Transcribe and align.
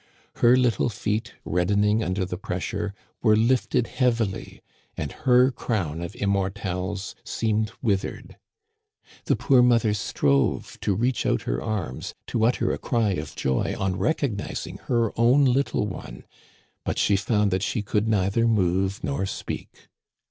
Her 0.37 0.57
little 0.57 0.89
feet, 0.89 1.33
reddening 1.45 2.03
under 2.03 2.25
the 2.25 2.35
pressure, 2.39 2.95
were 3.21 3.35
lifted 3.35 3.85
heavily, 3.85 4.63
and 4.97 5.11
her 5.11 5.51
crown 5.51 6.01
of 6.01 6.13
immortelles 6.15 7.13
seemed 7.23 7.71
withered. 7.83 8.35
The 9.25 9.35
poor 9.35 9.61
mother 9.61 9.93
strove 9.93 10.79
to 10.79 10.95
reach 10.95 11.27
out 11.27 11.43
her 11.43 11.61
arms, 11.61 12.15
to 12.29 12.43
utter 12.45 12.71
a 12.71 12.79
cry 12.79 13.11
of 13.11 13.35
joy 13.35 13.75
on 13.77 13.95
recognizing 13.95 14.77
her 14.89 15.11
own 15.19 15.45
little 15.45 15.85
one, 15.85 16.25
but 16.83 16.97
she 16.97 17.15
found 17.15 17.51
that 17.51 17.61
she 17.61 17.83
could 17.83 18.07
neither 18.07 18.47
move 18.47 19.03
nor 19.03 19.27
speak. 19.27 19.87